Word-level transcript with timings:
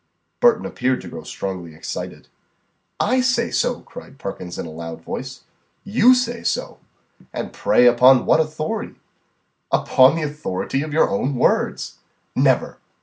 Burton 0.39 0.65
appeared 0.65 0.99
to 1.01 1.07
grow 1.07 1.21
strongly 1.21 1.75
excited. 1.75 2.27
"I 2.99 3.21
say 3.21 3.51
so," 3.51 3.81
cried 3.81 4.17
Perkins 4.17 4.57
in 4.57 4.65
a 4.65 4.71
loud 4.71 5.03
voice. 5.03 5.41
"You 5.83 6.15
say 6.15 6.41
so? 6.43 6.79
And, 7.31 7.53
pray, 7.53 7.85
upon 7.85 8.25
what 8.25 8.39
authority?" 8.39 8.95
"Upon 9.71 10.15
the 10.15 10.23
authority 10.23 10.81
of 10.81 10.91
your 10.91 11.07
own 11.07 11.35
words." 11.35 11.99
"Never!" 12.35 12.79